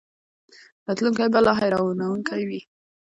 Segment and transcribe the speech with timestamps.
[0.87, 2.61] راتلونکی به لا حیرانوونکی وي.